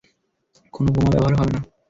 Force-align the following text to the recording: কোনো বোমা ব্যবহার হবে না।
কোনো 0.73 0.89
বোমা 0.93 1.09
ব্যবহার 1.13 1.33
হবে 1.33 1.51
না। 1.55 1.59